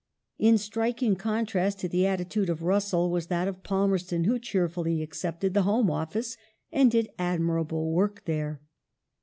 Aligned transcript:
In 0.39 0.57
striking 0.57 1.15
contrast 1.15 1.77
to 1.81 1.87
the 1.87 2.07
attitude 2.07 2.49
of 2.49 2.63
Russell 2.63 3.11
was 3.11 3.27
that 3.27 3.47
of 3.47 3.61
Palmerston 3.61 4.23
who 4.23 4.39
cheerfully 4.39 5.03
accepted 5.03 5.53
the 5.53 5.61
Home 5.61 5.91
Office 5.91 6.37
and 6.71 6.89
did 6.89 7.11
ad 7.19 7.39
mirable 7.39 7.93
work 7.93 8.23
there. 8.25 8.61